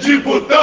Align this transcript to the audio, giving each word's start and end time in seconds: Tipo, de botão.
Tipo, 0.00 0.08
de 0.08 0.18
botão. 0.18 0.59